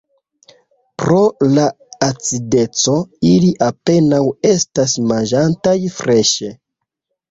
Pro 1.03 1.17
la 1.57 1.65
acideco 2.07 2.97
ili 3.35 3.53
apenaŭ 3.69 4.25
estas 4.57 5.01
manĝataj 5.15 5.81
freŝe. 6.03 6.57